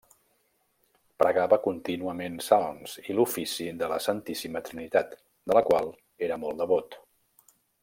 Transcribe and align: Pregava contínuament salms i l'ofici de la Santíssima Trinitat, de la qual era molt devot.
Pregava 1.23 1.59
contínuament 1.67 2.39
salms 2.45 2.95
i 3.11 3.17
l'ofici 3.19 3.69
de 3.83 3.91
la 3.93 4.01
Santíssima 4.07 4.65
Trinitat, 4.71 5.15
de 5.53 5.59
la 5.59 5.65
qual 5.71 5.93
era 6.31 6.41
molt 6.47 6.65
devot. 6.65 6.99